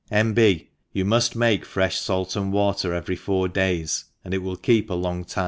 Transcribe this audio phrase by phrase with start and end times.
[0.11, 0.69] JV* B.
[0.93, 4.95] You muft make .frefli fait and water every four days, and it will keep a
[4.95, 5.39] long time.